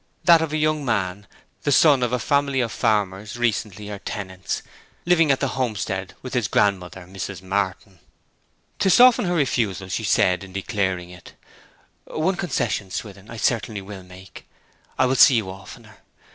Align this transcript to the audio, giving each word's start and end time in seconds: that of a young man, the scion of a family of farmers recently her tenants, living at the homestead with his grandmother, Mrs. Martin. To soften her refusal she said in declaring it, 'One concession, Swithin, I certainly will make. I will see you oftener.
that 0.23 0.41
of 0.41 0.51
a 0.51 0.57
young 0.57 0.83
man, 0.83 1.27
the 1.61 1.71
scion 1.71 2.01
of 2.01 2.11
a 2.11 2.17
family 2.17 2.59
of 2.59 2.71
farmers 2.71 3.37
recently 3.37 3.85
her 3.85 3.99
tenants, 3.99 4.63
living 5.05 5.29
at 5.29 5.39
the 5.39 5.49
homestead 5.49 6.15
with 6.23 6.33
his 6.33 6.47
grandmother, 6.47 7.01
Mrs. 7.01 7.43
Martin. 7.43 7.99
To 8.79 8.89
soften 8.89 9.25
her 9.25 9.35
refusal 9.35 9.89
she 9.89 10.03
said 10.03 10.43
in 10.43 10.53
declaring 10.53 11.11
it, 11.11 11.35
'One 12.05 12.35
concession, 12.35 12.89
Swithin, 12.89 13.29
I 13.29 13.37
certainly 13.37 13.83
will 13.83 14.01
make. 14.01 14.47
I 14.97 15.05
will 15.05 15.13
see 15.13 15.35
you 15.35 15.51
oftener. 15.51 15.97